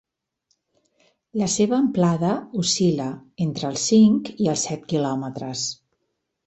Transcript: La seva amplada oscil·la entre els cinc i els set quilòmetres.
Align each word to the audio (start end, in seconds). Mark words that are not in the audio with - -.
La 1.41 1.49
seva 1.57 1.77
amplada 1.81 2.33
oscil·la 2.65 3.11
entre 3.49 3.71
els 3.73 3.87
cinc 3.93 4.35
i 4.47 4.53
els 4.57 4.69
set 4.71 4.93
quilòmetres. 4.95 5.73